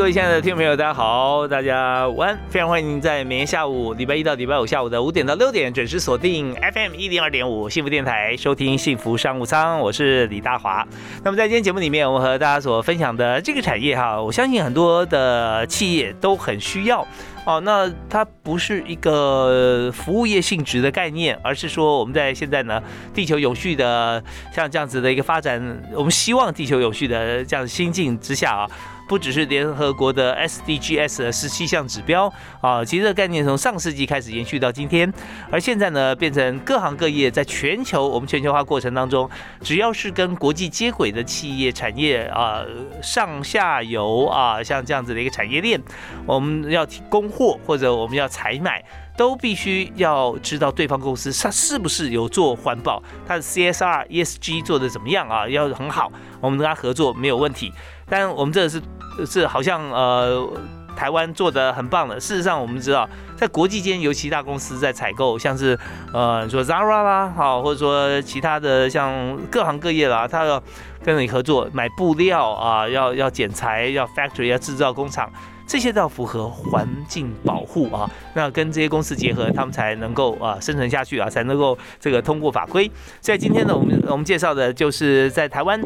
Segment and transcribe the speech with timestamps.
[0.00, 10.88] 各位亲爱的听众朋友，大家好，大家午安，非常欢迎您在每天下午礼拜一到礼拜五下午的五点到六点准时锁定 FM 一零二点五幸福电台，收听幸福商务舱，我是李大华。
[11.22, 17.06] 那么在今天节目里面，我和大家所分享的这个产业哈，我相信很多的企业都很需要
[17.44, 17.60] 哦。
[17.60, 25.60] 那它不是一个服务业性质的概念，而是说我们在现在呢，地球永续的像这样子的一个发展，
[25.92, 28.66] 我们希望地球永续的这样心境之下啊。
[29.10, 35.12] 不只是联合国的 SDGs 的十七项指标啊，其实这个概念从上世纪开始延续到今天，
[35.50, 39.28] 而现在呢，变成各行各业在全球我们全球化过程当中，
[39.62, 42.62] 只要是跟国际接轨的企业产业啊，
[43.02, 45.82] 上下游啊，像这样子的一个产业链，
[46.24, 48.80] 我们要提供货或者我们要采买。
[49.16, 55.46] 都必须要知道对方公司它是不是有做环保，它的 CSR、ESG 做的怎么样啊？
[55.46, 57.70] 要很好，我们跟他合作没有问题。
[58.08, 58.80] 但我们这是
[59.26, 60.48] 是好像呃
[60.96, 62.18] 台湾做的很棒的。
[62.18, 65.78] 事实上，我们知道在国际间，尤其大公司在采购，像是
[66.12, 70.62] 呃说 Zara 啦，好，或者说其他的像各行各业啦，他要
[71.04, 75.30] 跟你合作买布料啊，要要剪裁，要 factory 要制造工厂。
[75.66, 82.90] 这些都要符合环境保护啊，那跟这些公司结合，他们才能够啊生存下去啊，才能够这个通过法规。
[83.20, 85.80] 在今天呢，我们我们介绍的就是在台湾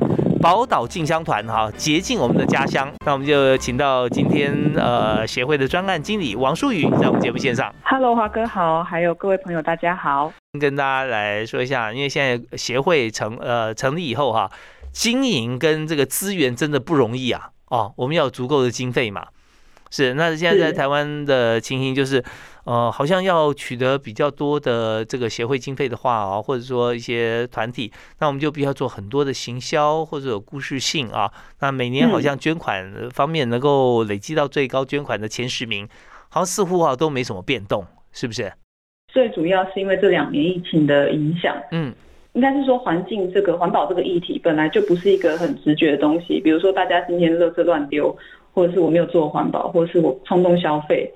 [0.44, 2.92] 宝岛进香团哈，洁净我们的家乡。
[3.06, 7.74] 那我们就请到今天呃协会的专案经理王淑宇在我们节目线上。
[7.82, 10.30] Hello，华哥好，还有各位朋友大家好。
[10.60, 14.50] 跟大家来说一下，因为现在协会成呃成立以后哈，
[14.92, 19.28] 经营跟这个资源真的不容易啊哦，我们要有足够的经费嘛。
[19.90, 22.22] 是，那现在在台湾的情形就是，
[22.64, 31.30] 呃，好像要取得比较多的这个协会经费的话啊，或者说一些团体，那我们就必须要做很多的行销或者有故事性啊。
[31.60, 35.86] 那每年好像捐款方面能够累积到最高捐款的前十名，
[36.30, 38.52] 好像似乎啊都没什么变动，是不是？
[39.12, 41.94] 最主要是因为这两年疫情的影响，嗯，
[42.32, 48.16] 应该是说环境这个环保这个议题本来就不是一个很直觉的东西，比如说大家今天垃圾乱丢。
[48.56, 51.12] 或者是我没有做环保，或者是我冲动消费，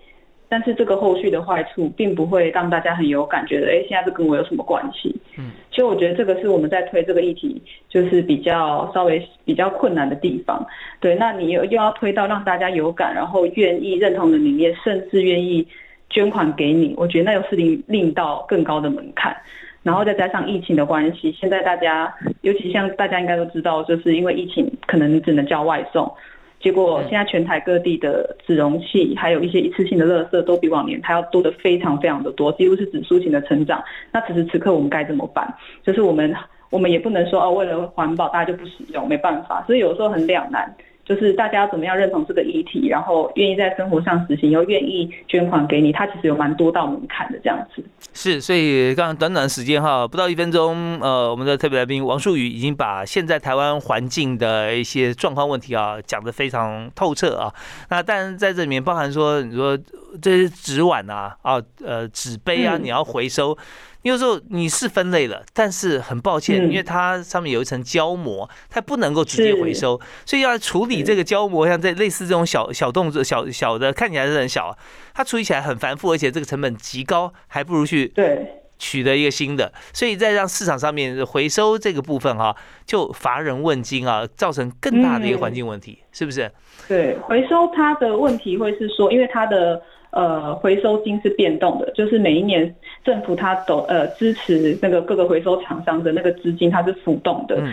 [0.48, 3.66] 但是这个后续的坏处并不会让大家很有感觉的。
[3.66, 5.14] 哎，现在这跟我有什么关系？
[5.36, 10.66] 嗯，所以我觉得这个是我们在推这个议题，就是比较稍微比较困难的地方。
[11.00, 15.66] 对，那你又又要推到让大家有感，然后愿意认同的理念，甚至愿意
[16.08, 19.36] 捐款给你，我觉得那又是另另到更高的门槛。
[19.82, 26.12] 然后再加上疫情的关系，现在大家尤其像大家应该都知道，就是因为疫情，可能只能叫外送。
[26.60, 33.82] 结果现在全台各地的纸容器，还有一些一次性的垃圾，都比往年它要多的非常非常的多，几乎是指数型的成长。
[34.10, 35.52] 那此时此刻我们该怎么办？
[35.84, 36.34] 就是我们
[36.70, 40.74] 我们也不能说哦，为了环保大家就不使用，没办法，所以有时候很两难。
[41.08, 47.82] 就是大家怎么样认同这个议题，然后愿意在生活上实行，又愿意捐款给你，它其实有蛮多道门槛的这样子。
[48.12, 57.54] 是，所以刚刚短短时间哈，不到一分钟，呃，我们的特别来宾王树宇已经把现在台湾环境的一些状况问题啊讲得非常透彻啊。
[57.88, 59.78] 那但在这里面包含说，你说
[60.20, 63.56] 这些纸碗啊，啊，呃，纸杯啊，你要回收。
[64.02, 74.74] 有时候你是分类了，但是很抱歉，因为它上面有一层胶膜，它不能够直接回收，所以要处理这个胶膜，像这类似这种小小动作、小小的看起来是很小，
[75.12, 78.46] 它处理起来很繁复，而且这个成本极高，还不如去对
[78.78, 86.50] 取得一个新的，所以在让市场上面回收这个部分哈，就乏人问津啊，造成更大的一个环境问题，是不是？
[86.86, 89.82] 对，回收它的问题会是说，因为它的。
[90.18, 92.74] 呃，回收金是变动的，就是每一年
[93.04, 97.54] 政府它都呃支持那个各个回收厂商的那个资金，它是浮动的。
[97.60, 97.72] 嗯。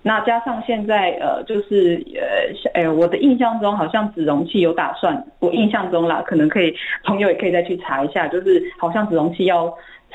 [0.00, 2.24] 那加上现在呃，就是呃，
[2.72, 9.70] 哎，我的印象中好像纸容器有打算，我印象中啦，可能可以朋友也可以再去查一下，就是好像纸容器要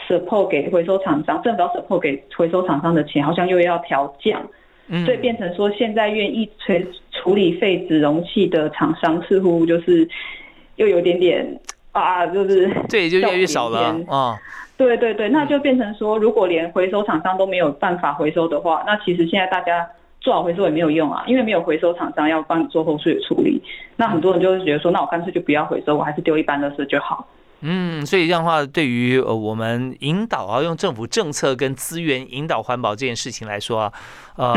[0.07, 4.41] support 给回收厂商，政府要 support 给回收厂商的钱，好像又要调降。
[4.87, 5.05] 嗯。
[5.05, 6.73] 所以变成说，现在愿意处
[7.11, 10.09] 处理废纸容器的厂商，似乎就是。
[10.79, 11.59] 又有点点
[11.91, 14.39] 啊，就是对，就越来越少了啊。
[14.77, 19.85] 对对对，那就变成说，如果连回收厂商都没有办法回收的话，那其实现在大家
[20.21, 23.61] 做好回收也没有用啊，因为没有回收厂商要帮你做后续的处理。
[23.97, 27.27] 那很多人就会觉得说，那我干脆就不要回收，我还是丢一般垃圾就好。
[27.61, 33.93] 嗯，所以这样的话，对于呃我们引导啊，用政府政策跟资源引导环保这件事情来说啊，
[34.37, 34.53] 呃，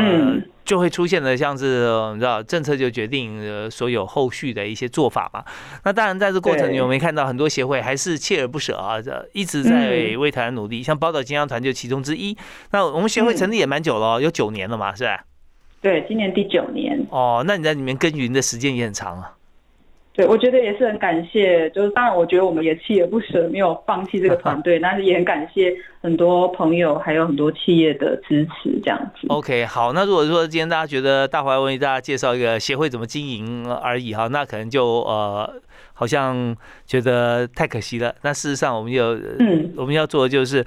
[0.64, 5.44] 就会出现的像是你知道，政策就决定呃所有后续的一些做法嘛。
[5.84, 10.80] 那当然，在这过程里，我们看到很多协会还是锲而不舍啊，这一直在为台湾努力。
[10.80, 12.36] 像宝岛金香团就其中之一。
[12.70, 15.24] 那我们协会成立也蛮久了，有九年了嘛，是吧？
[15.80, 17.04] 对，今年第九年。
[17.10, 19.32] 哦，那你在里面耕耘的时间也很长啊。
[20.14, 29.26] 对，我觉得也是很感谢，就是当然，我觉得我们也锲而不舍，没有放弃这个团队， 但是也很感谢很多朋友，还有很多企业的支持，这样子。
[29.28, 35.50] OK，好，那如果说今天大家觉得大华为大家介绍一个协会怎么经营而已哈，那可能就呃，
[35.94, 36.54] 好像
[36.84, 38.14] 觉得太可惜了。
[38.20, 40.62] 那事实上，我们有，嗯，我们要做的就是。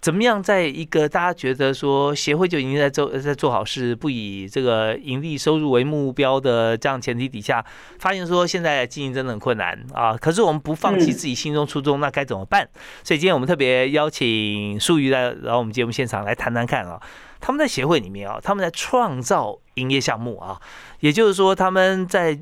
[0.00, 7.64] 怎么样，在一个大家觉得说协会就已经在做在做好事，不以这个盈利收入为目标的这样前提底下，
[7.98, 10.16] 发现说现在经营真的很困难啊！
[10.16, 12.68] 可是我们不放弃自己心中初衷，那该怎么办？
[13.02, 17.02] 所以今天我们特别邀请舒瑜来，然后我们节目现场来谈谈看啊，
[17.40, 20.60] 他们在协会里面啊，他们在创造营业项目啊，
[21.00, 22.38] 也就是说他们在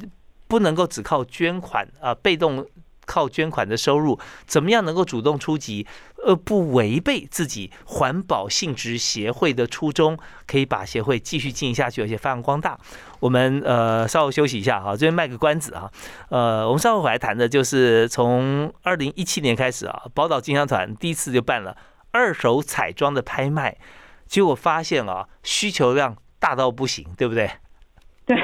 [0.47, 2.67] 不能够只靠捐款啊，被动。
[3.07, 5.87] 靠捐款的收入，怎么样能够主动出击，
[6.27, 12.79] 而不违背自己环保性质协会的初衷，可以把协会继续经营下去，而且发扬光大。
[13.21, 15.91] 我们呃稍后休息一下哈，这边卖个关子啊。
[16.29, 21.77] 呃，我们稍后回来谈的就是从二零一七年开始啊，宝岛金香团第一次就办了
[22.11, 23.79] 二手彩妆的拍卖，
[24.27, 27.51] 结果发现啊，需求量大到不行，对不对？
[28.27, 28.37] 对，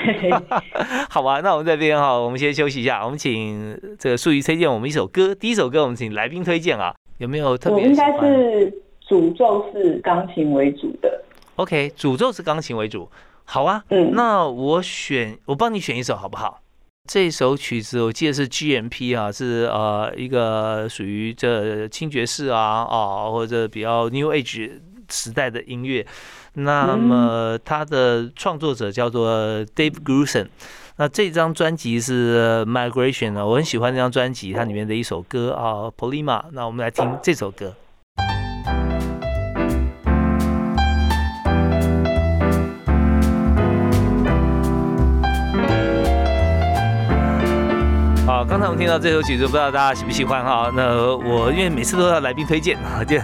[1.11, 3.05] 好吧，那我们这边哈，我们先休息一下。
[3.05, 5.35] 我们请这个素瑜推荐我们一首歌。
[5.35, 7.83] 第一首歌，我们请来宾推荐啊，有没有特别？
[7.83, 8.73] 我应该是
[9.09, 11.25] 诅咒是钢琴为主的。
[11.57, 13.11] OK，诅咒是钢琴为主。
[13.45, 16.61] 好啊，嗯，那我选，我帮你选一首好不好？
[17.11, 24.71] 这首曲子我记得是 GMP 啊，是呃一个属于这轻爵士啊啊，或者比较 New Age
[25.11, 26.07] 时代的音乐。
[26.55, 29.31] 那么他的创作者叫做
[29.75, 30.49] Dave Grusin，
[30.97, 37.75] 那这张专辑是 Migration 啊，我很喜欢这张专辑，它里面的一首歌啊 Polima，那我们来听这首歌。
[48.77, 50.71] 听到这首曲子，不知道大家喜不喜欢哈？
[50.75, 53.17] 那我因为每次都要来宾推荐啊，就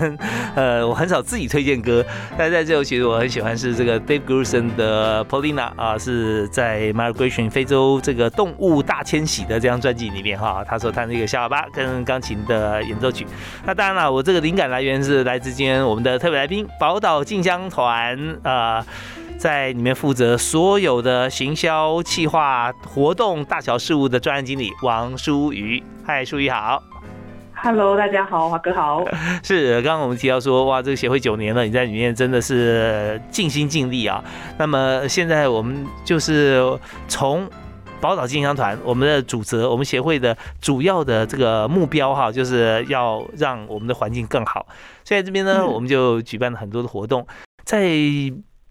[0.55, 2.05] 呃我很少自己推荐歌，
[2.37, 13.27] 但在这首曲子我很喜欢是这个 Dave g r u s o n 的 Polina 啊，是在 Migration 非洲这个动物大迁徙的这张专辑里面哈，他说他那个小喇叭跟钢琴的演奏曲。
[13.65, 18.85] 那当然了，我这个灵感来源是来自今天我们的特别来宾宝岛静香团啊。
[19.39, 25.81] 在里面负责所有的行销、企划、活动、大小事务的专案经理王淑瑜。
[26.05, 26.83] 嗨，淑瑜好。
[27.55, 29.05] Hello，大家好，华哥好。
[29.45, 34.23] 是，刚刚我们提到说，哇，这个协会九年了，你在里面真的是尽心尽力啊。
[34.59, 36.61] 那么现在我们就是
[37.07, 37.49] 从
[38.01, 44.67] 宝岛金香团，我们的主责，我们协会的主要的这个目标哈，就是要让我们的环境更好。
[45.05, 47.25] 所以这边呢，我们就举办了很多的活动，
[47.65, 47.89] 在。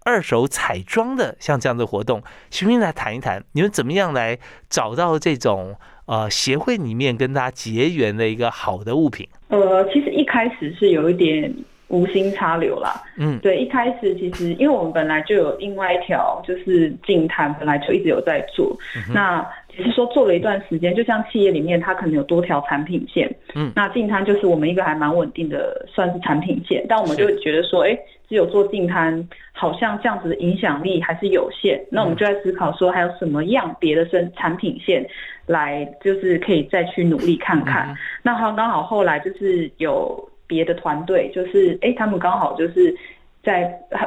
[0.08, 4.38] 二手彩妆的像这样的活动，徐斌来谈一谈，你们怎么样来
[4.70, 9.28] 找到这种呃协会里面跟大家结缘的一个好的物品？
[9.48, 11.54] 呃，其实一开始是有一点
[11.88, 13.02] 无心插柳啦。
[13.16, 18.76] 嗯，对，一开始其实因为我们本来就有另外一条就是净滩，本来就一直有在做。
[19.12, 23.28] 那只是说做了一段时间，就像企业里面它可能有多条产品线。
[23.54, 26.84] 嗯，那净滩就是我们一个还蛮稳定的，算是产品线。
[26.88, 27.98] 但我们就觉得说，哎。
[28.28, 31.82] 只有做净滩，好像这样子的影响力还是有限。
[31.90, 35.02] 那我们就在思考说，还有什么样别的生产品线
[35.46, 37.96] 来，就是可以再去努力看看。
[38.22, 42.92] 那好，刚好后来就是有别的团队，就是哎，他们刚好就是
[43.44, 43.62] 在，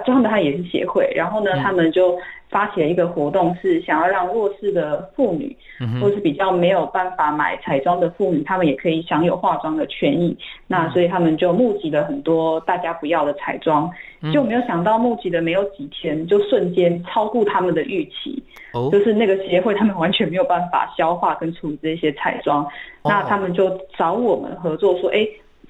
[0.05, 2.19] 就他们他也是协会，然后呢，他们就。
[2.51, 5.55] 发起了一个活动，是想要让弱势的妇女，
[6.01, 10.38] 或是比较没有办法买彩妆的妇女，她们也可以享有化妆的权益。
[10.67, 13.89] 那所以他们就募集了很多大家不要的彩妆，
[14.33, 18.43] 就没有想到募集的没有几天，就瞬间超过他们的预期。
[18.74, 22.67] 哦，就是那个协会他们完全没有办法消化跟处理这些彩妆，
[23.01, 25.25] 那他们就找我们合作，说，哎。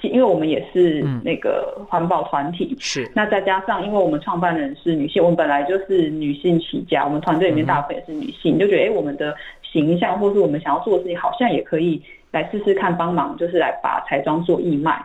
[0.09, 3.09] 因为我们也是那个环保团体，是。
[3.13, 15.01] 那再加上，因为我们创办人是女性，我们本来就是女性起家，我们团队里面大部分也是女性，就觉得哎，我们的形象或是我们想要做的事情，好像也可以来试试看帮忙，就是来把彩妆做义卖，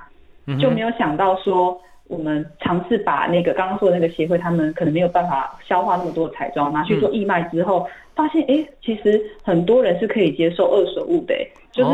[0.61, 11.35] 就没有想到说，我们尝试把那个刚刚说的那个协会，他们可能没有办法消化那么多的彩妆，拿去做义卖之后，发现哎，其实很多人是可以接受二手物的，
[11.73, 11.91] 就是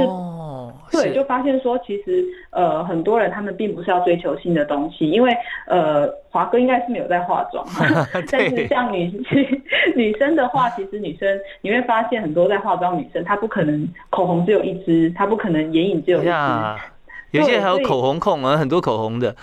[0.93, 5.35] 对，就发现说其实呃很多人他们并不是要追求新的东西，因为
[5.67, 7.67] 呃华哥应该是没有在化妆，
[8.31, 9.11] 但是像女
[9.97, 11.29] 女生的话，其实女生
[11.63, 16.31] 你会发现很多在化妆女生，她不可能口红只有一支，她不可能眼影只有一支，
[17.33, 19.35] 有些还有口红控啊，很多口红的。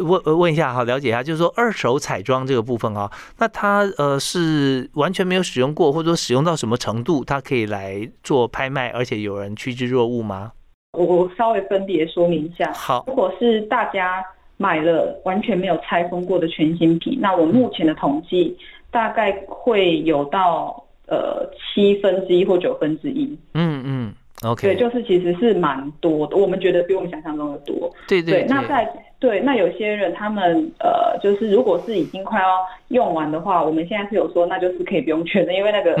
[0.00, 10.52] 问问一下，好了解一下，就是说二手彩妆这个部分啊，那它呃是完全没有使用过，或者说使用到什么程度，它可以来做拍卖，而且有人趋之若鹜吗？
[10.98, 12.72] 我我稍微分别说明一下。
[12.72, 14.24] 好，如果是大家
[14.56, 18.56] 买了完全没有拆封过的全新品，那我目前的统计
[18.90, 23.24] 大概会有到呃七分之一或九分之一。
[23.54, 24.14] 嗯嗯
[24.44, 24.68] ，OK。
[24.68, 27.90] 对，就是其实是蛮多的，我们觉得比我们想象中的多。
[28.06, 28.44] 对对。
[28.48, 28.90] 那在
[29.20, 32.46] 对，那有些人他们呃，就是如果是已经快要
[32.88, 35.96] 用完的话，我们现在是有说，那就是可以不用圈的，因为那个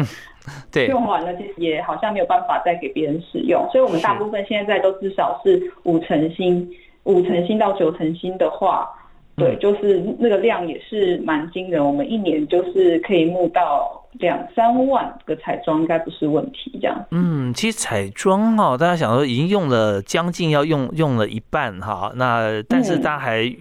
[0.70, 6.70] 对 用完了，其实也好像没有办法再给别人使用，所以我们大部分现在都至少是五成新，
[7.04, 8.88] 五成新到九成新的话。
[9.36, 16.78] 对，就是那个量也是蛮惊人，我们一年就是可以募到两三万个彩妆，应该不是问题。
[16.80, 23.54] 这样，嗯，其实彩妆哈，大家想说已经用了将近要用用了一半哈，那但是大家还。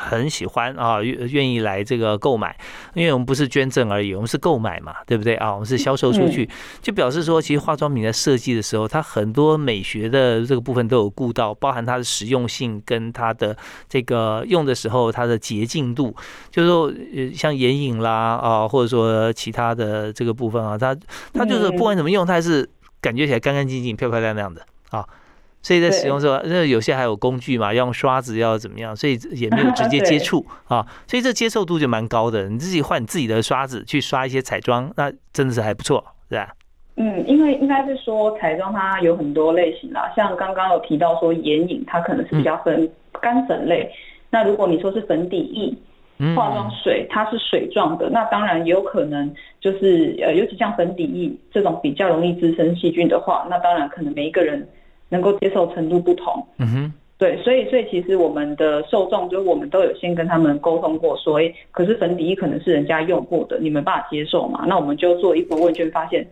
[0.00, 2.56] 很喜欢啊，愿愿意来这个购买，
[2.94, 5.34] 因为我们不是捐赠而已，我们是购买嘛，对不对？
[5.34, 5.52] 啊？
[5.52, 6.48] 我们是销售出去，
[6.80, 13.56] 就表示说，其实化妆品在设计的时候，它很多美学的这个部分都有顾到，包含它的实用性跟它的
[13.88, 16.14] 这个用的时候它的洁净度，
[16.50, 20.96] 就是说呃像眼影啦啊，或者说其他的这个部分啊，它
[21.32, 22.68] 它就是不管怎么用，它还是
[23.00, 25.06] 感觉起来干干净净、漂漂亮亮的啊。
[25.62, 28.96] 所以在使用时候，那有些还有工具嘛，要用刷子，要怎么样？
[28.96, 32.48] 所以也没有直 接接触啊，所以这接受度就蛮高的。
[32.48, 36.48] 你自己换你自己的刷子去刷一些彩妆，那真的是还不错，是吧？
[36.96, 42.90] 嗯，因为应该是说彩妆它有很多类型啦，像刚刚有提到说眼影，它可能是比较分
[43.20, 43.90] 干粉类。
[44.30, 54.66] 那如果你说是粉底液、化妆水，它是水状的，那当然也有可能就是呃，尤其像粉底液这种比较容易滋生细菌的话，那当然可能每一个人。
[55.10, 64.64] 能够接受程度不同，嗯哼，对，所以所以其实我们的受众，就是我们都有先跟他们沟通过，说，哎，可是粉底液可能是人家用过的，你们办法接受嘛？
[64.66, 66.26] 那我们就做一波问卷，发现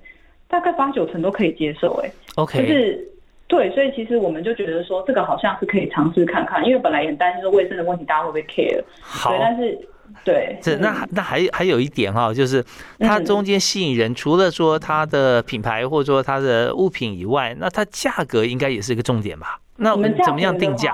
[0.48, 3.06] 大概八九成都可以接受，哎，OK，就是
[3.48, 8.82] 对，所以其实我们就觉得说，这个好像是可以尝试看看，因为本来也很担心说卫生的问题，大家会不会 care？
[9.02, 9.78] 好，但是。
[10.24, 12.64] 对，这那那还还有一点哈，就是
[12.98, 19.58] 它中间吸引人，除了说它的品牌或者说它的物品以外，那它价格应该也是一个重点吧？
[19.76, 20.92] 那我们怎么样定价？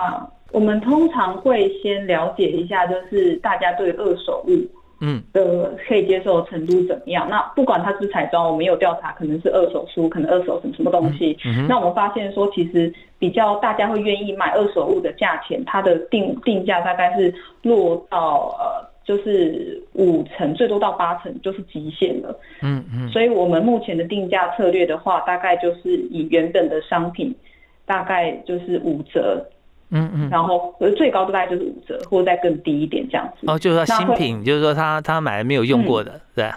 [0.53, 4.53] 我们通常会先了解一下，就是大家对二手物
[5.01, 7.27] 嗯的可以接受程度怎么样？
[7.29, 11.37] 那不管它是彩妆，我们有调查，可能是二手书，可能二手什么什么东西。
[11.69, 18.94] 那我们发现说，其实比较大家会愿意买二手物的价钱，它的定定价大概是落到呃。
[19.05, 22.39] 就是五成，最多到八成就是极限了。
[22.63, 27.35] 嗯嗯，所以我们目前的定价策略的话，大概就是以原本的商品，
[27.85, 29.47] 大概就是五折。
[29.91, 33.47] 嗯嗯，然后最高大概就是五折，或者再更低一点这样子。
[33.47, 36.51] 哦，就是说新品，就是说他他买没有用过的，对。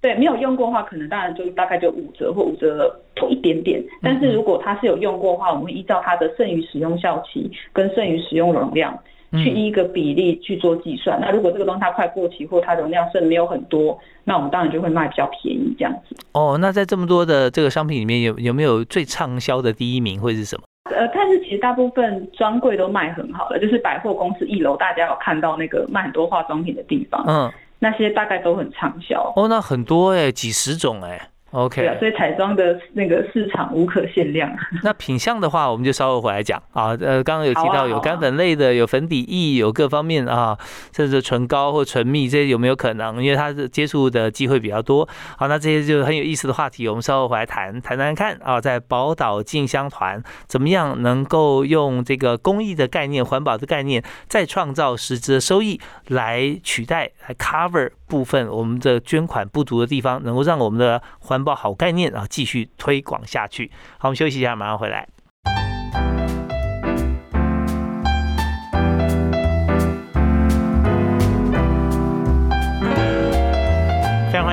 [0.00, 3.82] 对，没有用过的话，可能当然就大概就五折或五折多一点点。
[4.00, 8.96] 但是如果他是有用过的话，我们会依照他的剩余使用效期跟剩余使用容量。
[9.32, 16.16] 去一个比例去做计算，那如果这个东西它快过期或它容量剩没有很多，那我们当然就会卖比较便宜这样子。
[16.32, 20.62] 哦，那在这么多的这个商品里面，有有没有最畅销的第一名会是什么？
[20.90, 29.30] 呃，但是其实大部分专柜都卖很好了，就是百货公司一楼大家有看到那个卖很多化妆品的地方，嗯，那些大概都很畅销。
[29.36, 31.28] 哦，那很多哎，几十种哎。
[31.50, 34.50] OK，对所以彩妆的那个市场无可限量。
[34.84, 36.96] 那品相的话，我们就稍后回来讲啊。
[37.00, 40.58] 呃，刚刚有提到有干粉类的，有粉底液，有各方面啊，
[40.94, 43.22] 甚至唇膏或唇蜜这些有没有可能？
[43.22, 45.08] 因为它是接触的机会比较多。
[45.38, 48.60] 好，那这些就很有意思的话题，我们稍后回来谈谈谈看啊。
[48.60, 63.70] 在宝岛进香团怎么样能够用这个公益的概念、环保的概念，再创造实质的收益来取代、来 cover 部分我们的捐款不足的地方，能够让我们的环环保好概念啊，继续推广下去。
[63.98, 65.06] 好，我们休息一下，马上回来。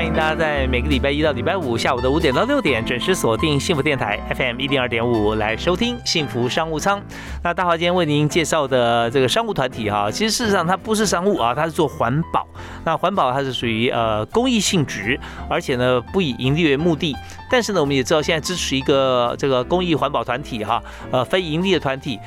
[0.06, 0.14] 迎。
[0.14, 7.02] 大家在每个礼拜一到礼拜五下午的五点到六点准时锁定幸福电台 FM 一零二点五来收听幸福商务舱。
[7.44, 12.48] 那大华今天为您介绍的这个商务团体哈，其实事实上它不是商务啊，它是做环保。
[12.86, 15.20] 那环保它是属于呃公益性质，
[15.50, 17.16] 而且呢不以盈利为目的。
[17.50, 22.20] 但是呢，我们也知道现在支持一个这个公益环保团体哈，呃，非盈利的团体，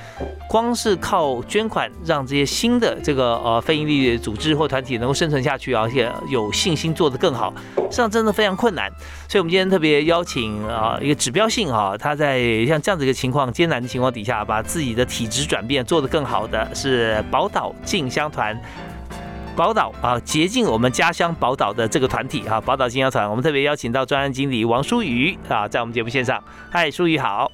[0.49, 8.91] 光是靠捐款让这些新的这个呃非盈利组织或团体能够生存下去，而且有信心做得更好，实际上真的非常困难。
[9.29, 18.59] 所以，我们今天特别邀请啊一个指标性哈，他在像这样子一个情况艰难的情况底下，把自己的体质转变做得更好的是宝岛静香团。
[19.59, 26.41] 宝岛啊，洁净我们家乡宝岛的这个团体哈，宝岛经销团，我们特别邀请到专案经理王淑瑜啊，在我们节目线上。
[26.71, 27.51] 嗨，淑瑜好。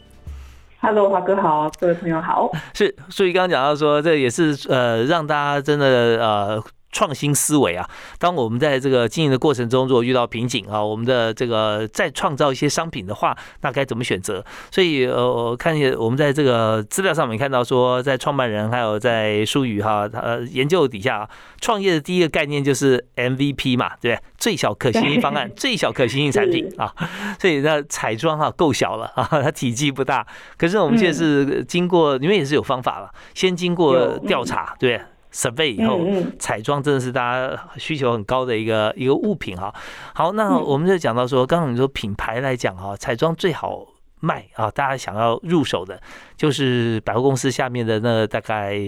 [0.83, 2.53] Hello，华哥好，各位朋友好。
[2.75, 5.87] 是淑雨刚刚讲到说，这也是 呃，让大家真的
[6.23, 6.63] 呃。
[6.95, 7.85] 创新思维啊！
[8.21, 14.43] 当我们在这个经营的过程中，如果遇到瓶颈啊，我们的这个再创造一些商品的话，那该怎么选择？
[14.71, 21.29] 所以呃，我看见我们在这个资料上面看到说，在创办人还有在书宇哈，他研究底下，
[21.61, 24.25] 创业的第一个概念就是 MVP 嘛，对不对？
[24.39, 26.95] 最小可行性方案，最小可行性产品啊。
[27.41, 30.25] 所以那彩妆哈够小了啊，它体积不大。
[30.57, 35.01] 可是我们现在是经过，因为也是有方法了，先经过调查，对。
[35.35, 36.01] Survey 以后，
[36.39, 39.75] 彩妆真的是大家需求很高的一个一个物品哈。
[40.15, 43.85] 好，那我们就讲到说，刚刚你说品牌来讲哈，彩妆最好
[44.21, 46.01] 卖啊，大家想要入手的，
[46.37, 48.79] 就是百货公司下面的那大概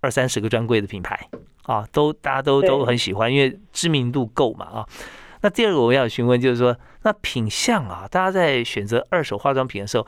[0.00, 1.28] 二三十个专柜的品牌
[1.64, 4.86] 啊，都大家都都很喜欢，因为知名度够嘛啊。
[5.42, 10.06] 那第二个我要询问就是说，那品相啊，大家在选择二手化妆品的时候，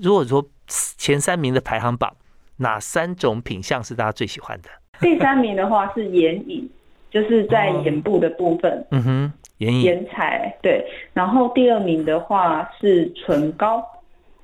[0.00, 2.16] 如果说前三名的排行榜，
[2.58, 4.68] 哪三种品相是大家最喜欢的？
[5.00, 6.68] 第三名的话是眼影，
[7.10, 8.84] 就是在眼部的部分。
[8.90, 10.84] 嗯哼，眼影、眼彩对。
[11.12, 13.82] 然后第二名的话是唇膏，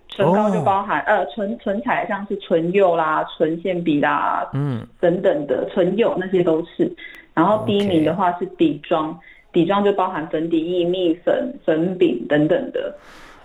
[0.09, 6.90] 唇膏就包含呃唇唇彩，像是唇釉啦、唇线笔啦，嗯等等的唇釉那些都是。
[7.33, 9.19] 然后第一名的话是底妆，
[9.52, 12.95] 底妆就包含粉底液、蜜粉、粉饼等等的。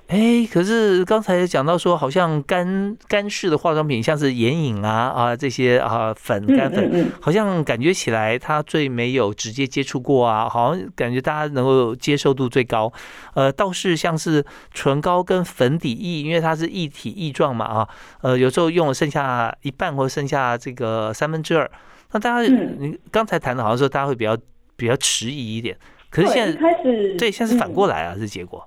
[0.07, 12.93] 哎，可是刚才讲到说，好像干干式的化妆品，像是眼影啊啊这些啊粉干粉，好像感觉起来它最没有直接接触过啊，好像感觉大家能够接受度最高。
[13.33, 17.89] 呃，倒是像是唇膏跟粉底液，因为它是一体液状嘛啊，
[18.21, 21.69] 呃，有时候用了剩下一半或剩下这个三分之二，
[22.11, 24.37] 那大家你刚才谈的好像说大家会比较
[24.75, 25.75] 比较迟疑一点，
[26.11, 28.63] 可是现在开始对，现在是反过来啊，是结果。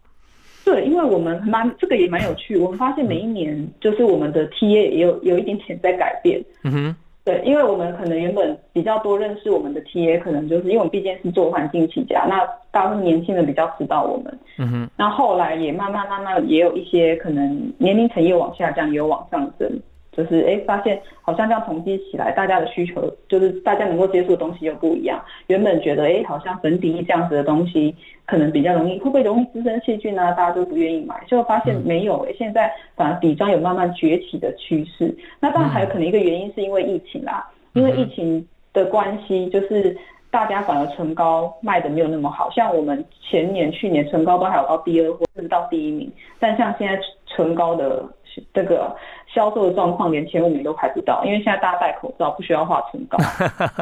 [0.69, 6.45] 对，因为我们蛮这个也蛮有趣，我们发现每一年就是我们的 TA 也有有一点点在改变。
[6.63, 14.39] 嗯哼，对，因为我们可能原本比较多认识我们的 TA，可能就是因为我们毕竟是做环境起家，那大部分年轻人比较知道我们。
[14.59, 19.81] 嗯哼，那后来也慢慢慢慢也有一些可能年龄层也往下降，也有往上升。
[20.19, 25.23] 就是哎，发现好像这样统计起来，大家的需求就是大家能够接触的东西又不一样。
[25.47, 27.95] 原本觉得哎，好像粉底液这样子的东西
[28.27, 30.33] 可能比较容易，会不会容易滋生细菌呢？
[30.33, 35.17] 大家都不愿意买，就发现没有哎，现在反而底妆有慢慢崛起的趋势。
[35.39, 39.97] 那当然还有可能一个原因是因为疫情啦，因为疫情的关系，就是
[40.31, 48.05] 大家反而唇膏卖的没有那么好，像我们前年、去年唇膏都还有到第二或甚至到第一名，但像现在唇膏的
[48.53, 48.95] 这个。
[49.31, 53.19] 销售的状况连前五名都排不到，因为现在大家戴口罩，不需要化唇膏，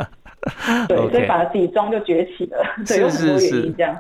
[0.89, 3.97] 对，所以反而底妆就崛起了，对，有很多原因这样。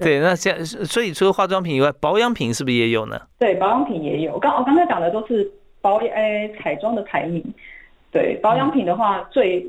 [0.00, 3.20] 对，那现所以除了化妆品以外，保养品是不是也有呢？
[3.36, 4.38] 对，保养品也有。
[4.38, 5.50] 刚我刚才讲的都是
[5.82, 7.42] 保诶彩妆的排名，
[8.12, 9.68] 对，保养品的话最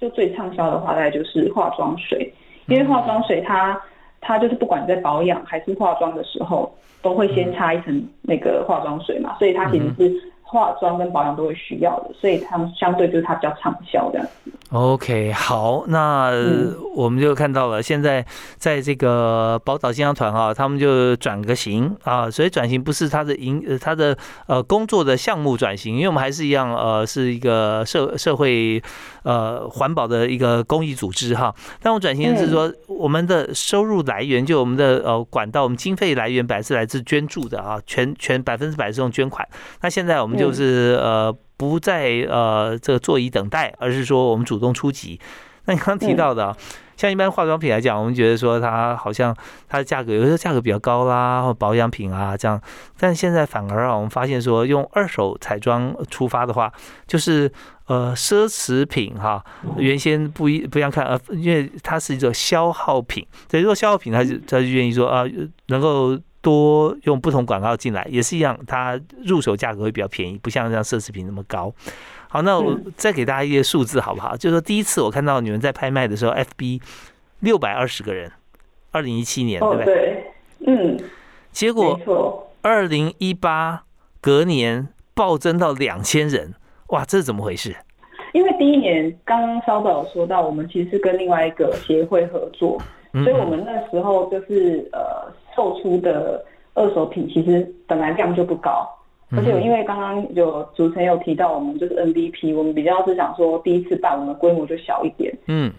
[0.00, 2.32] 就最畅销的话，大概就是化妆水，
[2.66, 3.80] 因为化妆水它
[4.20, 10.22] 它就是不管在保养还是化妆的时候，都会先擦一层那个化妆水嘛，所以它其实是。
[10.48, 14.50] 化妆跟保养都会需要的，所以他们相对就是它比较畅销这样子。
[14.70, 16.30] OK，好，那
[16.94, 18.24] 我们就看到了，现在
[18.56, 28.82] 在这个宝岛健康团哈，他们就转个型啊，所以转型不是他的营，他的呃工作的项目转型，因为我们还是一样呃是一个社社会
[29.22, 39.46] 呃环保的一个公益组织哈，但我转型是说我们的收入来源就我们的呃管道，我们经费来源本来是来自捐助的啊，全全百分之百是用捐款，
[39.80, 41.36] 那现在我们就是呃。
[41.58, 45.18] 不再呃这个坐以等待，而是说我们主动出击。
[45.64, 46.56] 那你刚刚提到的，
[46.96, 49.36] 像一般化妆品来讲，我们觉得说它好像
[49.68, 52.62] 它的价格有时候价格比较高啦，或保养品啊这样，
[52.96, 56.72] 但现在反而啊，我们发现说用二手彩妆出发的话，
[57.08, 57.50] 就是
[57.86, 59.44] 呃奢侈品哈，
[59.78, 65.24] 原先不一不一样看，呃，因为它是一个消耗品，所以如果消耗品，它就它就愿意说啊，
[65.66, 66.16] 能够。
[66.48, 71.70] 多用不同广告进来也是一样，它入手价格会比较便宜，不像像奢侈品那么高。
[72.26, 74.34] 好，那我再给大家一些数字好不好？
[74.34, 76.80] 就是说第一次我看到你们在拍卖的时候，FB
[77.40, 78.32] 六百二十个人，
[78.92, 79.84] 二零一七年对不对？
[79.84, 80.24] 对，
[80.66, 80.98] 嗯。
[81.52, 83.84] 结果二零一八
[84.22, 86.54] 隔年暴增到两千人，
[86.88, 87.76] 哇，这是怎么回事？
[88.32, 92.80] 因为第一年刚刚稍早有说到，我们其实是跟另外一个协会合作，
[93.12, 95.30] 所以我们那时候就是呃。
[95.58, 96.44] 售出的
[96.74, 98.88] 二手品其实本来量就不高，
[99.32, 105.36] 而且因为刚刚有主持人有提到，我们就是 MVP，我们比较是想说第一次办，我们规模就小一点。
[105.48, 105.72] 嗯，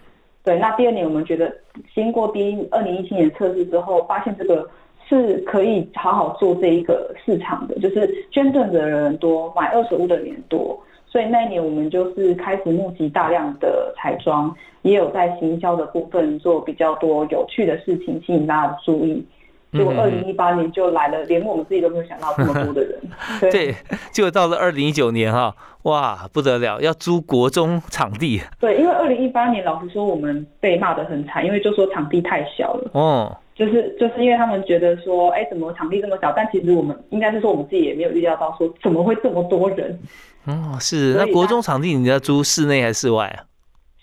[0.44, 0.58] 对。
[0.58, 1.50] 那第二年我们觉得
[1.94, 4.68] 经过第一二零一七年测试之后，发现这个
[5.08, 19.24] 是可以好好做这一个市场的，就是捐赠的人多，买二手物的人多，所以那一年我们就是开始募集大量的彩妆，也有在行销的部分做比较多有趣的事情，吸引大家的注意。
[19.72, 23.00] 结果二零一八年就来了，连我们自己都没有想到这么多的人。
[23.52, 23.74] 对，
[24.10, 28.40] 结果到了二零一九年哈，哇，不得了，要租国中场地。
[28.58, 32.90] 对，因为二零一八年老实说，我们被骂的很惨，因为就说场地太小了。
[32.94, 33.36] 哦。
[33.54, 36.32] 就是就是因为他们觉得说，哎，怎么场地这么小？
[36.34, 40.00] 但其实我们应该是说，我们自己也没有预料到说，怎么会这么多人。
[40.46, 41.14] 哦，是。
[41.14, 43.44] 那国中场地你要租室内还是室外啊？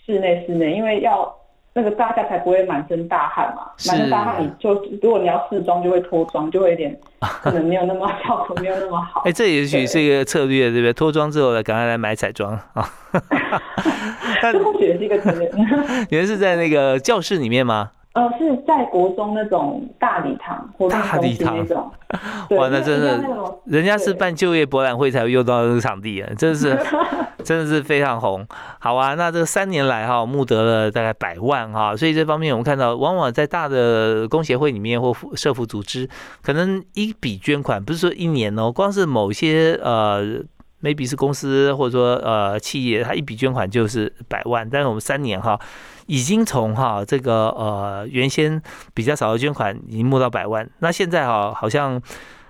[0.06, 1.36] 室内，室内，因为要。
[1.78, 7.00] 那个大家才不会满身大汗嘛，满身大汗你就如果你要试妆就会脱妆，就会有点
[7.44, 9.22] 可能没有那么效果没有那么好。
[9.26, 10.94] 哎，这也许是一个策略，对不对？
[10.94, 12.90] 脱妆之后呢赶快来买彩妆啊。
[14.42, 15.48] 这或许是一个策略。
[16.10, 17.92] 你们是在那个教室里面吗？
[18.18, 21.92] 呃，是在国中那种大礼堂或大礼堂那种，
[22.58, 23.22] 哇，那真的，
[23.66, 26.76] 人家是办就业博览会才会用到那个场地啊，真的是，
[27.46, 28.44] 真的是非常红。
[28.80, 36.10] 好啊，那这三年来哈，募得了大概百万哈，所以这方面我们看到，往往在大的工协会里面或社服组织，
[36.42, 40.42] 可能一笔捐款不是说一年哦，光是某些呃。
[40.82, 45.60] Maybe 是公司或者说呃企业，它一笔捐款就是百万，但是我们三年哈，
[46.06, 48.62] 已经从哈这个呃原先
[48.94, 52.02] 比较少的捐款，已经募到百万，那现在哈好像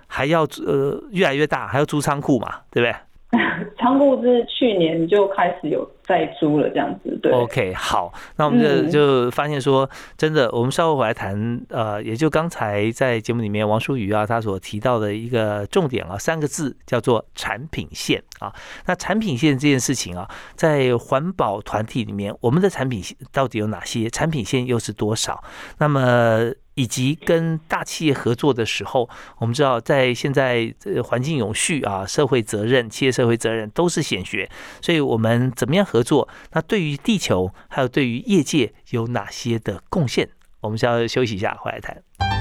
[0.07, 2.95] 还要呃越来越大，还要租仓库嘛，对不对？
[3.77, 7.31] 仓库是去年就开始有在租了，这样子对。
[7.31, 18.53] OK，好，那我们就就发现说，真的，我们稍后回来谈，呃，也就刚才在节目里面王淑瑜啊，他所提到的一个重点啊，三个字叫做产品线啊。
[18.85, 24.09] 那产品线这件事情啊，在环保团体里面，我们的产品线到底有哪些？
[24.09, 25.43] 产品线又是多少？
[25.77, 26.51] 那么。
[26.77, 29.09] 以及跟大企业合作的时候，
[29.39, 30.71] 我们知道在现在
[31.03, 34.47] 环境永续啊、社会责任、企业社会责任都是显学，
[34.79, 36.29] 所以我们怎么样合作？
[36.51, 40.29] 那对于地球还有对于业界有哪些的贡献？
[40.61, 42.36] 我们需要休息一下，回来谈。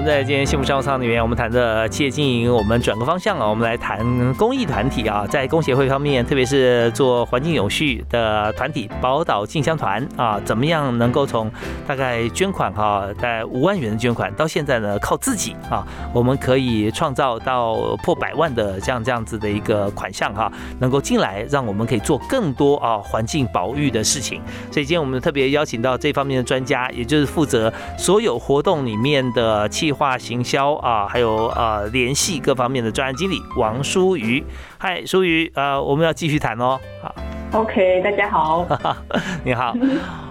[0.00, 11.52] 们在今天幸福商务舱里面，我们谈的企业经营，我们转个方向啊，我们来谈公益团体啊，在工协会方面，特别是做环境永续的团体宝岛进香团啊，怎么样能够从
[11.86, 24.40] 大概捐款哈，在五万元的捐款，到现在呢靠自己啊，我们可以创造到破百万的这样这样子的一个款项哈，能够进来，让我们可以做更多啊环境保育的事情。
[24.72, 34.44] 所以今天我们特别邀请到这方面的专家，也就是负责所有活动里面的企化行销啊，还有呃联系各方面的专案经理王淑瑜。
[34.78, 36.78] 嗨，淑瑜，呃，我们要继续谈哦。
[37.02, 37.14] 好
[37.52, 38.66] ，OK，大家好，
[39.44, 39.74] 你好。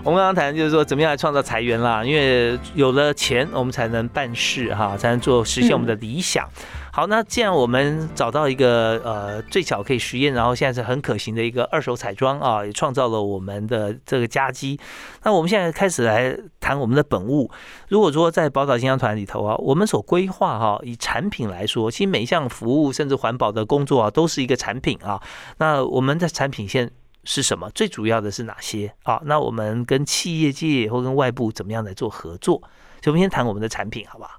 [0.03, 2.03] 我们刚刚谈就是说，怎么样来创造财源啦？
[2.03, 6.47] 因为有了钱，我们才能办事哈，才能做实现我们的理想。
[6.91, 14.79] 好，那既然我们找到一个呃最小可以实验，然后现在是很可行的一个二手彩妆啊，也创造了我们的这个佳绩。
[15.23, 17.49] 那我们现在开始来谈我们的本物。
[17.87, 25.21] 如果说在宝岛金香团里头啊，我们所规划哈，以产品来说，其实每一项服务甚至环保的工作啊，都是一个产品啊。
[25.59, 26.89] 那我们的产品线
[27.23, 27.69] 是什么？
[27.69, 29.21] 最主要的是哪些啊？
[29.25, 32.59] 那我们跟企业界或跟外部怎么样来做合作？
[33.01, 34.31] 所以我们先谈我们的产品，好不好？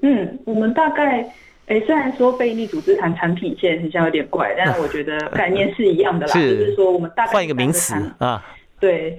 [0.00, 1.28] 嗯，我们大概。
[1.66, 6.34] 哎，虽然说非营利组织谈产品线好像有点怪，但是我觉得概念是一样的啦。
[6.34, 8.44] 就是说，我们大概换一个名词啊。
[8.80, 9.18] 对，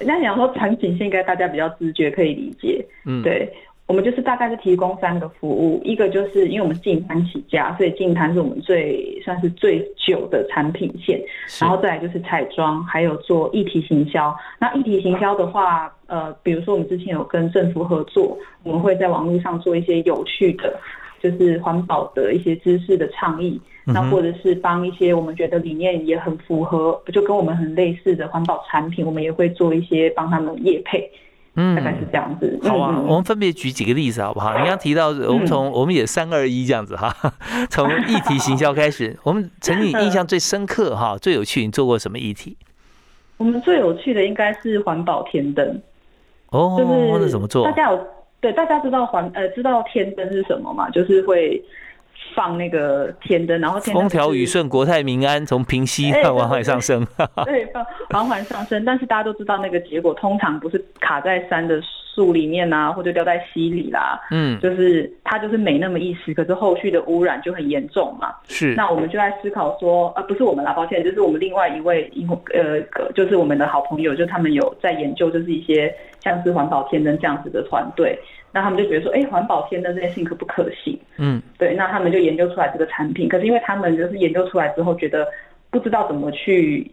[0.00, 2.84] 那想说产品线应该大家比较直觉可以理解。
[3.06, 3.50] 嗯，对，
[3.86, 11.18] 我们就是大概是提供三个服务，一个就是因为我们净滩起家，所以净滩是我们最算是最久的产品线，
[11.60, 14.36] 然后再来就是彩妆，还有做议题行销。
[14.60, 20.78] 那议题行销的话，呃，比如说我们之前有跟政府合作，我们会在网络上做一些有趣的，
[21.22, 31.10] 就是环保的一些知识的倡议，那或者是帮一些我们觉得理念也很符合，就跟我们很类似的环保产品，我们也会做一些帮他们业配。
[31.56, 32.56] 嗯，大概是这样子。
[32.62, 34.56] 好啊，我们分别举几个例子好不好？
[34.56, 37.12] 你刚提到，我们从我们也三二一这样子哈，
[37.68, 39.18] 从议题行销开始。
[39.24, 42.56] 我们曾经印象最深刻哈，最有趣，你做过什么议题？
[43.36, 45.82] 我们最有趣的应该是环保天灯。
[46.50, 46.76] 哦，
[47.18, 47.64] 就是怎么做？
[47.64, 47.98] 大家有
[48.40, 50.88] 对大家知道环呃知道天灯是什么吗？
[50.90, 51.62] 就是会。
[52.34, 57.06] 放那个天灯，然后风调雨顺、国泰民安，从平息到缓缓上升。
[57.44, 57.66] 对，
[58.10, 58.84] 放缓缓上升。
[58.84, 61.80] 但是大家都知道，那个结果通常不是卡在山的
[62.14, 64.20] 树里面啊，或者掉在溪里啦。
[64.30, 68.34] 嗯，就是它就是没那么意思，可是后续的污染就很严重嘛。
[68.48, 68.74] 是。
[68.74, 72.10] 那我们就在思考说，呃，不是我们啦，抱歉，就是我们另外一位，
[72.54, 72.80] 呃，
[73.14, 78.18] 就是我们的好朋友，就他们有在研究，就是一些像是环保天灯这样子的团队。
[78.52, 80.98] 那他们就觉得说，哎，环保天灯这件事情可不可行？
[81.18, 83.28] 嗯，对，那他们就研究出来这个产品。
[83.28, 85.26] 可是因为他们就是研究出来之后，觉得
[85.70, 86.90] 不知道怎么去，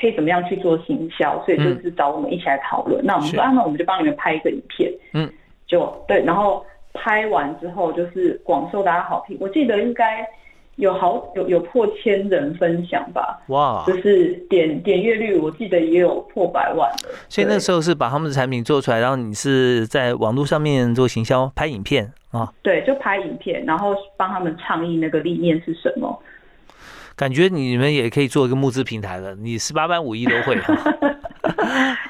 [0.00, 3.04] 可以怎么样去做行销，所以就是找我们一起来讨论。
[3.04, 4.92] 那我们说，啊，那我们就帮你们拍一个影片。
[5.12, 5.30] 嗯，
[5.66, 9.36] 就对，然后拍完之后就是广受大家好评。
[9.40, 10.26] 我记得应该。
[10.76, 13.82] 有好有有破千人分享吧，哇！
[13.86, 17.08] 就是点点阅率，我记得也有破百万的。
[17.28, 22.52] 所以那时候是把他们的产品做出来，然后你是在网络上面做行销，拍影片啊？
[22.62, 26.22] 对，就拍影片，然后帮他们倡议那个理念是什么。
[27.14, 30.54] 感觉你们也可以做一个募资平台了，你十八般武艺都会。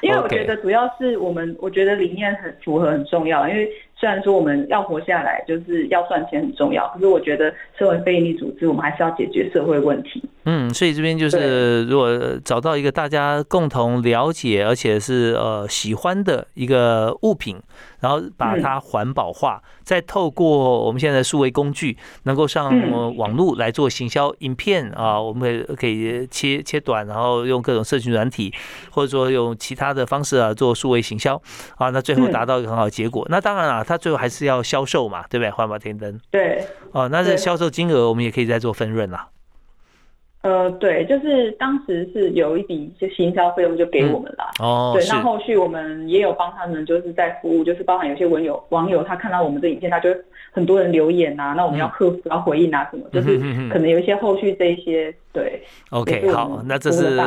[0.07, 3.69] 因为我觉得主要是我们，我觉得理念很符合很重要，因为。
[3.99, 10.23] 虽然说我们要活下来，就是要赚钱很重要，可是我觉得身为非营利组织，我们还是要解决社会问题。
[10.45, 12.15] 嗯，所以这边就是，如果
[12.45, 17.59] 找到一个大家共同了解，而且是呃喜欢的一个物品，
[17.99, 22.71] 然后把它环保化，再透过我们现在的数位工具，能够上
[23.17, 28.53] 网络来做行销影片啊，我们可以可以切切短，然后用各种社群软体，
[28.91, 31.41] 或者说用其他的方式啊做数位行销
[31.75, 33.25] 啊，那最后达到一个很好的结果。
[33.29, 35.49] 那当然啊，它最后还是要销售嘛，对不对？
[35.49, 36.19] 环保天灯。
[36.31, 36.63] 对。
[36.91, 39.27] 哦，那这销售金额我们也可以再做分润啦。
[40.43, 44.49] 呃，对，就是当时是有一笔就行销费用就给我们了。
[44.59, 50.09] 哦，对，那后续我们也有帮他们，就是在服务，就是包含有些网友网友他看到我们的影片，他就
[50.51, 53.37] 很多人留言啊，那我们要客服要回应啊什么，就是
[53.69, 55.63] 可能有一些后续这一些对。
[55.89, 57.19] OK，好，那这是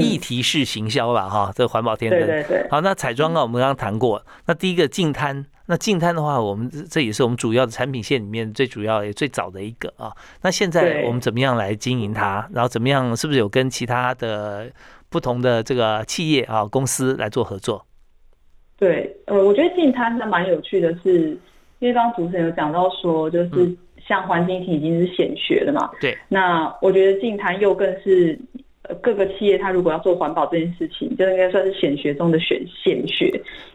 [0.00, 2.20] 议题式行销了哈，这环保天灯。
[2.20, 2.68] 对对对。
[2.70, 5.44] 好，那彩妆啊，我们刚刚谈过，那第一个净滩。
[5.68, 10.12] 那净滩的话，我们这也是我们主要的产品线里面最主要也最早的一个啊。
[10.42, 12.48] 那现在我们怎么样来经营它？
[12.52, 14.70] 然后怎么样，是不是有跟其他的
[15.08, 17.84] 不同的这个企业啊公司来做合作？
[18.78, 21.30] 对，呃，我觉得净滩它蛮有趣的，是
[21.80, 25.90] 因为刚刚主持人有讲到说，就是像环境题已经是显学了嘛。
[26.00, 26.16] 对。
[26.28, 28.38] 那我觉得净滩又更是。
[29.02, 33.26] 各个企业，它如果要做环保这件事情，就应该算是显学中的显显学，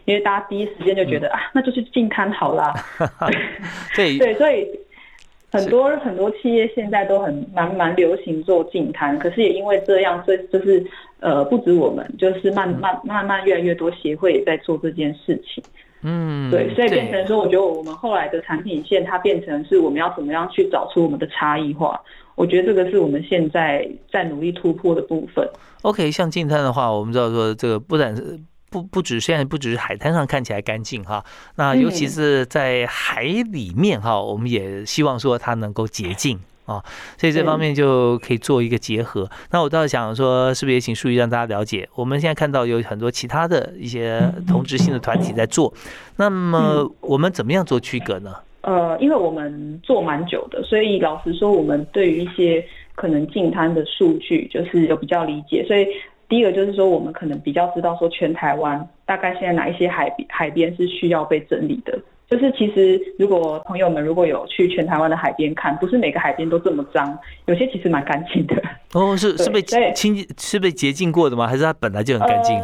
[0.06, 2.72] 因为大家第一时间就觉得啊，那就是净滩好啦。
[3.94, 4.66] 对对，所以
[5.50, 10.82] 很多很多企业现在都很蛮蛮流行做净滩，可是也因为这样，所以就是
[11.20, 15.62] 呃，不止我们，就是慢慢慢慢越来越多协会也在做这件事情。
[16.02, 22.00] 嗯，对，所以变成说，我觉得我们后来的产品线，它变成是我们要怎么样去找出我们的差异化。
[22.34, 25.48] 我觉得这个是我们现在在努力突破的部分。
[25.82, 31.24] OK，像净滩的话，我们知道说这个不但是不不止现在不只是海滩上看起来干净哈，
[31.56, 36.82] 那尤其是在海里面哈，我们也希望说它能够洁净啊，
[37.18, 39.28] 所以这方面就可以做一个结合。
[39.50, 45.72] 那我倒是想说，是不是也请淑仪让大家了解，我们现在看到有很多其他的一些同质性的团体在做，
[46.16, 48.34] 那么我们怎么样做区隔呢？
[48.62, 55.64] 呃，因为我们做蛮久的，所以老实说，我们对于一些可能净滩的数据，就是有比较理解。
[55.66, 55.84] 所以
[56.28, 61.98] 第一个就是说，我们可能比较知道说，全台湾大概现在哪一些海海边是需要被整理的。
[62.32, 68.56] 就是其实如果朋友们如果有去全台湾的海边看，不是每个海边都这么脏，有些其实蛮干净的。
[68.94, 69.60] 哦，是是被
[69.94, 71.46] 清是被洁净过的吗？
[71.46, 72.58] 还是它本来就很干净？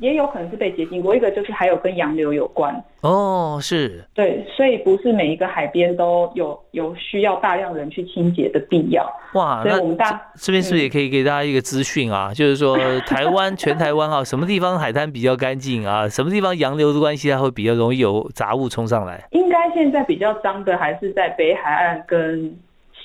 [0.00, 9.06] 也有可能是被结晶过，一个就是还有跟洋流有关哦，是对，所以不是每一个海边都有有需要大量人去清洁的必要。
[9.34, 12.32] 哇，那我们大这边是不是也可以给大家一个资讯啊？
[12.34, 16.08] 就是说台湾全台湾啊，什么地方海滩比较干净啊？
[16.08, 19.22] 什么地方洋流的关系它会比较容易有杂物冲上来？
[19.30, 22.56] 应该现在比较脏的还是在北海岸跟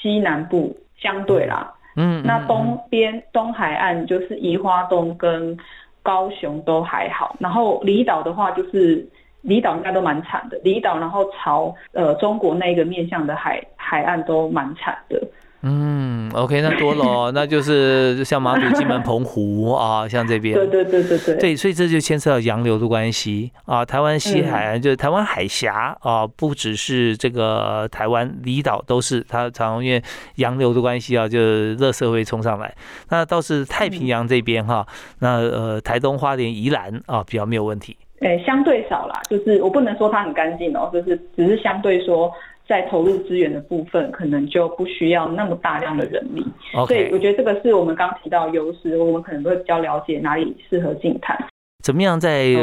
[0.02, 1.74] 西南部相对啦。
[1.98, 5.58] 嗯，那东边东海岸就是宜花东跟。
[6.06, 9.04] 高雄都还好，然后离岛的话，就是
[9.42, 10.62] 离岛应该都蛮惨的。
[10.64, 15.20] 离岛，然后朝呃中国那个面向的海海岸都蛮惨的。
[15.68, 20.54] 嗯，OK，那多了，那就是像马祖、金门、澎湖啊，像这边。
[20.54, 21.36] 对对对对对。
[21.38, 23.84] 对，所以这就牵涉到洋流的关系啊。
[23.84, 30.00] 台湾西海岸就是台湾海峡啊，不只是这个台湾离岛都是，它常因为
[30.36, 32.72] 洋流的关系啊，就热社会冲上来。
[33.10, 34.86] 那倒是太平洋这边哈，
[35.22, 37.98] 那呃台东花莲宜兰啊比较没有问题。
[38.20, 42.32] 哎，相对少啦，就是我不能说它很干净哦，就是只是相对说。
[42.68, 46.44] 在投入资源的部分，可能就不需要那么大量的人力，
[46.88, 51.38] 所以我觉得这个是我们刚提到优势，我们可能会比较了解哪里适合净滩。
[51.84, 52.56] 怎么样在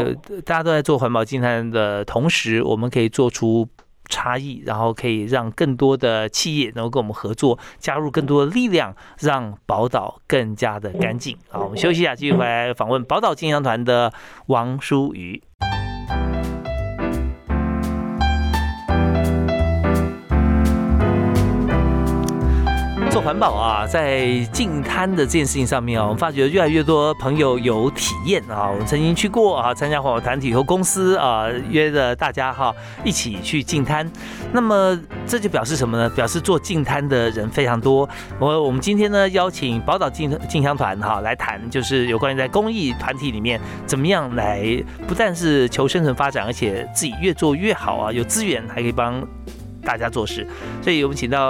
[0.45, 3.69] 大家都在做环保净滩的同时，我们可以做出
[4.09, 11.37] 差异，然后可以让更多的企业能够跟我们合作，加入更多的力量，让宝岛更加的干净。
[11.49, 14.13] 好，我们休息一下，继续回来访问宝岛净香团的
[14.49, 15.41] 王淑瑜。
[23.13, 28.71] 做环保啊，在净滩的这件事情上面啊，我们发觉越来越多朋友有体验啊。
[28.71, 34.11] 我们曾经去过啊，参加环保团体和公司啊，约着大家哈一起去净滩。
[34.51, 36.09] 那么这就表示什么呢？
[36.09, 38.09] 表示做净滩的人非常多。
[38.39, 49.23] 我我们今天呢邀请宝岛净净香团哈来谈，就是有关于在公益团体里面怎么样来不但是求生存发展，而且自己越做越好啊，有资源还可以帮。
[49.85, 50.47] 大家做事，
[50.81, 51.41] 所以我们请到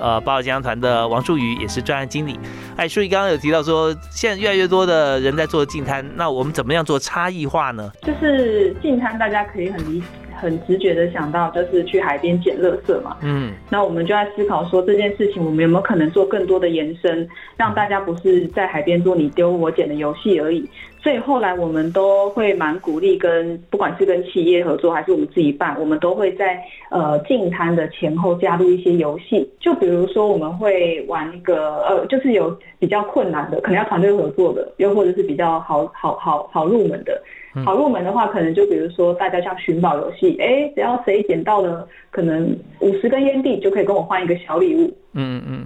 [0.00, 2.38] 呃宝岛健康团的王淑瑜，也是专案经理。
[2.76, 7.92] 哎，淑瑜刚刚有提到说，现在越来越多的人在做净滩，那我们怎么样做差异化呢？
[8.02, 10.06] 就是净滩，大家可以很理解
[10.42, 13.16] 很直觉的想到，就是去海边捡垃圾嘛。
[13.22, 20.68] 嗯，那我们就在思考说，这件事情我们有没有可能做更多的延伸，让大家不是在海边做你丢我捡的游戏而已。
[21.00, 29.48] 所以后来我们都会蛮鼓励跟不管是跟企业合作还是我们自己办，我们都会在呃进滩的前后加入一些游戏。
[29.60, 37.20] 就比如说我们会玩一个呃，就是有比较困难的，可能要团队合作的，又或者是比较好好好好入门的。
[37.64, 44.86] 好入门的话，可能就比如说大家像寻宝游戏，哎，只要谁捡到了可能五十根烟蒂，就可以跟我换一个小礼物。
[45.12, 45.64] 嗯嗯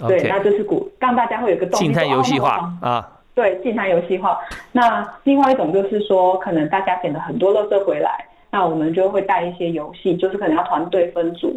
[0.00, 3.08] 嗯，对，那就是鼓让大家会有个动静态游戏化啊。
[3.34, 4.36] 对，静态游戏化。
[4.72, 11.56] 那另外一种就是说，可能大家捡了很多垃圾回来，那我们就会带一些游戏，就是可能要团队分组。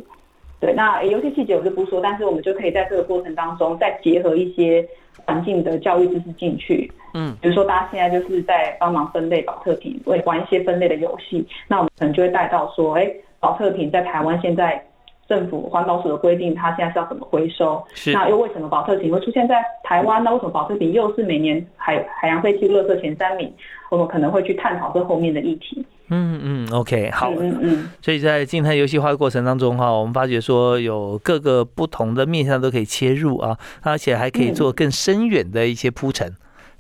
[0.59, 4.87] 对，那游戏细节我就不说，但是我们就可以在这个过程当中再结合一些
[5.25, 6.91] 环境的教育知识进去。
[7.13, 14.83] 嗯，比如说大家现在就是在帮忙分类保特瓶，会玩一些分类的游戏，那我们可能就会带到说，哎，保特瓶在台湾现在。
[15.31, 17.81] 政府环保署的规定，它现在是要怎么回收？
[17.93, 20.21] 是那又为什么保特瓶会出现在台湾？
[20.21, 23.49] 那为什么保特瓶又是每年海海洋废弃垃圾前三名？
[23.89, 25.85] 我们可能会去探讨这后面的议题。
[26.09, 27.31] 嗯嗯，OK，好。
[27.39, 27.89] 嗯嗯。
[28.01, 36.29] 所以在静态游戏化的过程当中哈，我们发觉说有各个不同的面向都可以切入啊，而且还可以做更深远的一些铺陈。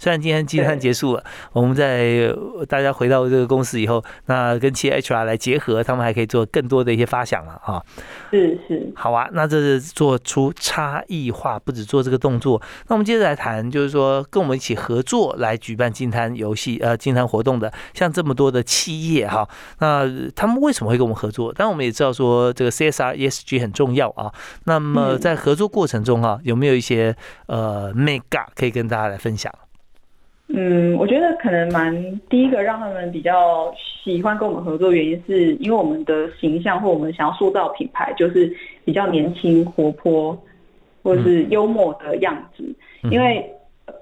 [0.01, 2.33] 虽然今天集餐结束了，我们在
[2.67, 7.79] 大家回到这个公司以后，那跟企业 HR 来结合，他们还可以做更多的一些发想了啊。
[8.31, 12.59] 是是，好啊，那这是做出差异化，不止做这个动作。
[12.87, 21.53] 那我们接着来谈，就是说跟我们一起合作来举办金滩游戏呃金滩活动的，像这么多的企业哈，那他们为什么会跟我们合作？
[21.55, 24.33] 但我们也知道说这个 CSR ESG 很重要啊。
[24.63, 29.53] 那么在合作过程中啊，有没有一些呃 mega 可以跟大家来分享？
[30.53, 40.37] 嗯，我觉得可能蛮第一个让他们比较喜欢跟我们合作原因，是因为我们的形象或我们想要塑造品牌，就是比较年轻、活泼
[41.01, 42.63] 或者是幽默的样子。
[43.03, 43.49] 因为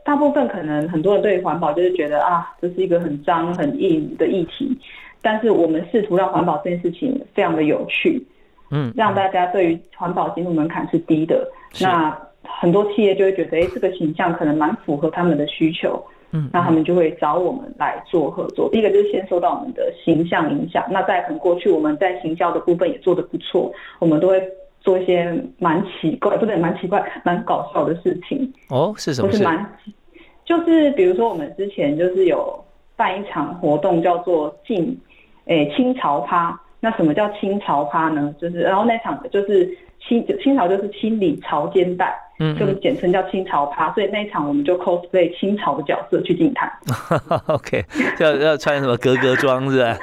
[0.04, 4.76] 大部分可能很多人对环保就是觉得啊，这是一个很脏、很硬的议题，
[5.22, 8.26] 但是我们试图让环保这件事情非常的有趣，
[8.72, 11.48] 嗯，让大家对于环保进入门槛是低的。
[11.80, 16.04] 那很多企业就会觉得，哎，这个形象可能蛮符合他们的需求。
[16.32, 18.70] 嗯，那他们就会找我们来做合作。
[18.72, 20.86] 第一个就是先受到我们的形象影响。
[20.92, 24.42] 那在很过去，我们在行销的部分也做得不错，我们都会
[24.80, 28.52] 做一些蛮奇怪，不对，蛮奇怪、蛮搞笑的事情。
[28.70, 29.28] 哦，是什么？
[29.30, 29.74] 不是蛮，
[30.46, 32.64] 就是比如说我们之前就是有
[32.96, 34.96] 办一场活动，叫做“进
[35.46, 36.60] 诶清朝趴”。
[36.80, 38.34] 那什么叫清朝趴呢？
[38.40, 39.68] 就是然后那场就是
[40.00, 42.16] 清清朝就是清理朝间带。
[42.40, 46.72] 嗯，就简称叫清朝趴，所以那一场我们就 cosplay 清朝的角色去进坛。
[47.48, 47.84] OK，
[48.20, 49.98] 要要穿什么格格装是吧？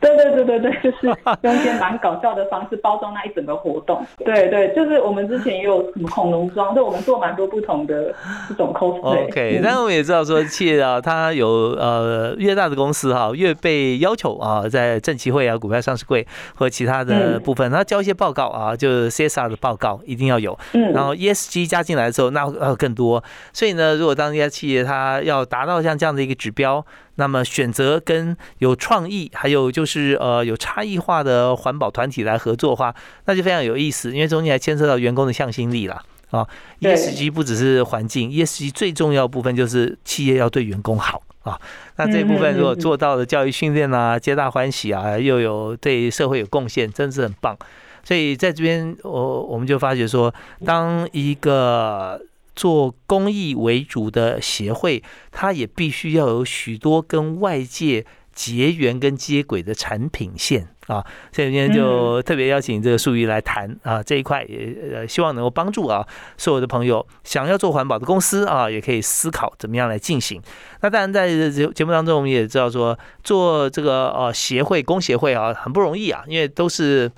[0.00, 1.06] 对对对对对，就是
[1.42, 4.02] 用一些蛮搞笑的方式包装那一整个活动。
[4.24, 8.14] 对对，就是我们之前也有什么恐龙装，就我们做蛮多不同的
[8.48, 9.26] 这种 cosplay。
[9.28, 11.46] OK，但我们也知道说，企业啊，它有
[11.78, 20.58] 呃越大的公司哈，越被要求啊，在证期会啊、股票上市会和其他的部分，它交一些报告啊，就是 CSR 的报告一定要有。
[20.72, 21.81] 嗯，然后 ESG 加。
[21.82, 23.22] 进来的时候，那呃更多，
[23.52, 26.84] 所以呢，如果当一家企业它要达到像这样的一个指标，
[27.16, 32.94] 那么选择跟有创意，还有就是呃有差异化的环保团体来合作的话，
[33.26, 36.46] 那就非常有意思，因为中间还牵涉到员工的向心力了啊。
[36.80, 41.60] ESG 不只是环境，ESG 最重要部分就是企业要对员工好啊。
[41.96, 47.56] 那这部分如果做到了教育训练啊，皆大欢喜啊，又有对社会有贡献，真是很棒。
[48.04, 50.34] 所以在这边，我我们就发觉说，
[50.64, 52.20] 当一个
[52.54, 61.02] 做公益为主的协会，它也必须要有许多跟外界结缘跟接轨的产品线啊。
[61.32, 70.42] 所以今天就特别邀请这个素瑜来谈啊这一块，也呃希望能够帮助啊所有的朋友想要做环保的公司啊，也可以思考怎么样来进行。
[70.80, 77.10] 那当然在节节目当中，我们也知道说，做这个呃协会工协会啊很不容易啊，因为都是。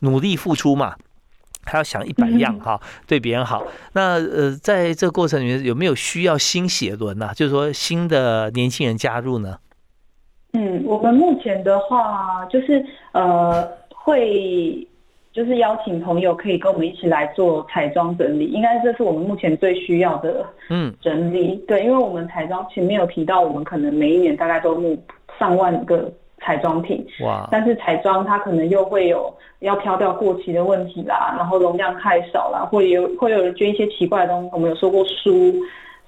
[0.00, 0.94] 努力付出嘛，
[1.64, 3.66] 还要想一百样哈，对别人好。
[3.92, 7.30] 那呃，在这个过程里面有没有需要新血轮呢？
[7.34, 9.58] 就是说新的年轻人加入呢？
[10.54, 14.86] 嗯，我们目前的话就是呃，会
[15.30, 21.56] 就是邀请朋友可以跟我们一起来做彩妆整理，应该这是我们目前最需要的嗯整理。
[21.68, 24.96] 对，因为我们彩妆前面有提到，我们可能每一年大概都募
[25.38, 26.10] 上万个。
[26.40, 34.50] 彩妆品哇，但是彩妆它可能又会有要飘掉过期的问题啦，然后容量太少啦，会有会有人捐一些奇怪的东西。
[34.52, 35.54] 我们有收过书，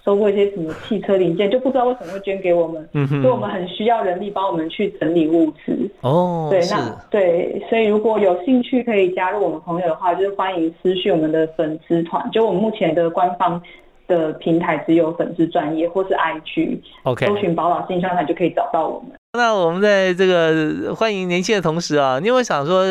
[0.04, 5.90] 收过一些什么汽车零件，就不知道为什么会捐给我们，嗯所以我们很需要人力帮我们去整理物资。
[6.00, 13.60] 哦，对，那对，所以如果有兴趣可以加入我们朋友的话，就是欢迎私讯我们的粉丝团，就我们目前的官方
[14.06, 19.10] 的平台只有粉丝专业或是 IG，OK，搜寻宝岛信箱台就可以找到我们。
[19.32, 22.84] 那我们在这个欢迎年轻的同时啊，你有没有想说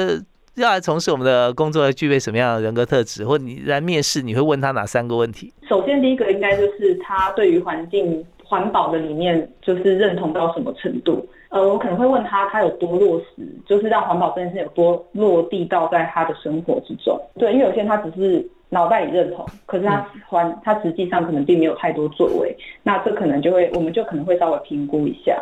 [0.56, 3.26] 要来从事我们的工作，要具备什么样的人格特质？
[3.26, 5.52] 或你来面试，你会问他哪三个问题？
[5.68, 11.28] 首先，第一个应该就是他对于环境环保的理念，就是认同到什么程度？
[11.50, 17.20] 呃，我可能会问他，他有多落实，就是让环保这件事有多落地到在他的生活之中。
[17.38, 25.38] 对，因为有些人他只是脑袋里认同，可是他环他实际上可能并没有太多作为，那这可能就会，我们就可能会稍微评估一下。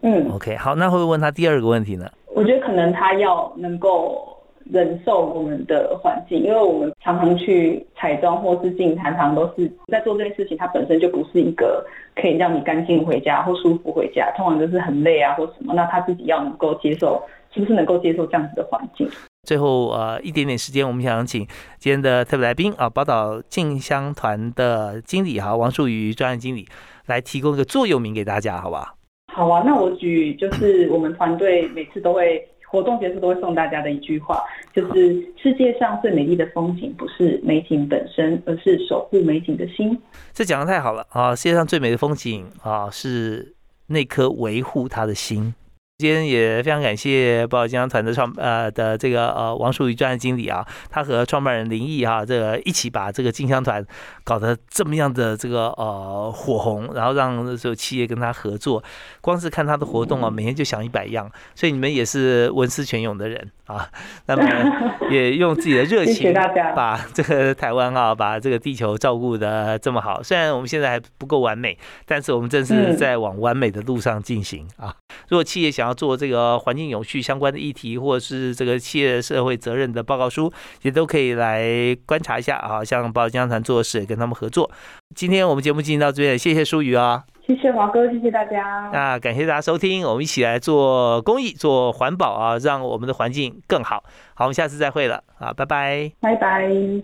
[0.00, 2.10] 嗯，OK，好，那会不会问他第二个问题呢？
[2.34, 11.84] 我觉得可能他要能够忍受我们的环境，因为我们常常去彩妆或是进常常都是在做这件事情，它本身就不是一个
[12.16, 15.74] 可以让你干净回家或舒服回家，通常都是很累啊或什么。
[15.74, 17.22] 那他自己要能够接受，
[17.52, 19.06] 是不是能够接受这样子的环境？
[19.44, 21.46] 最后呃一点点时间，我们想请
[21.78, 26.66] 今天的特别来宾啊，宝岛静香团的经理哈王树瑜专案经理
[27.06, 28.94] 来提供一个座右铭给大家，好不好？
[29.32, 34.42] 好啊，那我举就是我们团队每次都会活动结束都会送大家的一句话，
[34.74, 39.98] 就是世界上最美丽的风景不是美景本身，而是守护美景的心。
[40.32, 41.34] 这讲的太好了啊！
[41.34, 43.54] 世界上最美的风景啊，是
[43.86, 45.54] 那颗维护它的心。
[46.02, 53.86] 今天也非常感谢宝岛金香团的创呃的这个呃王淑瑜专案经理啊，他和创办人林毅哈这个一起把这个金香团
[54.24, 58.82] 搞得这么样的这个呃火红，然后让所有企业跟他合作，
[59.20, 63.88] 光是看他的活动啊，每天就想一百样，所以你们也是文思泉涌的人啊，
[64.26, 66.34] 那么也用自己的热情
[66.74, 70.20] 把这个台湾啊，把这个地球照顾的这么好。
[70.20, 74.92] 虽然我们现在还不够完美，但是我们正是在往完美的路上进行啊。
[75.28, 82.84] 如果企业想要做这个环境永续相关的议题，或者是这个企业社会责任的报告书，也都可以来观察一下啊。
[82.84, 84.70] 像宝岛金团做事，跟他们合作。
[85.14, 88.90] 今天我们节目进行到这边，谢谢舒宇啊，谢谢华哥，谢谢大家。
[88.92, 94.02] 那感谢大家收听，我们一起来做公益、做环保啊，让我们的环境更好。
[94.34, 97.02] 好，我们下次再会了啊，拜拜，拜拜。